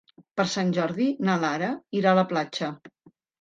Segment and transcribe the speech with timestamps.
[0.39, 1.69] Per Sant Jordi na Lara
[2.01, 2.73] irà a la platja.